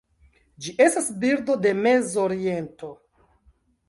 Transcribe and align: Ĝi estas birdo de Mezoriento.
Ĝi 0.67 0.71
estas 0.85 1.09
birdo 1.23 1.57
de 1.65 1.73
Mezoriento. 1.87 2.91